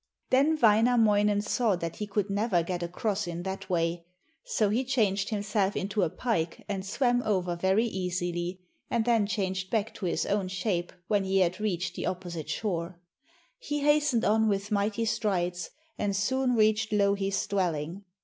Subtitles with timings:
[0.31, 4.03] Then Wainamoinen saw that he could never get across in that way,
[4.43, 9.69] so he changed himself into a pike and swam over very easily, and then changed
[9.69, 12.99] back to his own shape when he had reached the opposite shore.
[13.59, 15.69] He hastened on with mighty strides,
[15.99, 18.03] and soon reached Louhi's dwelling.